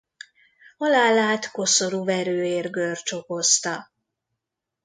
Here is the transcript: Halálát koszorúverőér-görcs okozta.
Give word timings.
Halálát 0.77 1.51
koszorúverőér-görcs 1.51 3.11
okozta. 3.11 3.91